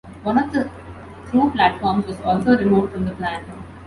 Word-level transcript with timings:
One 0.23 0.39
of 0.39 0.51
the 0.51 0.67
through 1.27 1.51
platforms 1.51 2.07
was 2.07 2.19
also 2.21 2.57
removed 2.57 2.93
from 2.93 3.05
the 3.05 3.11
plan. 3.11 3.45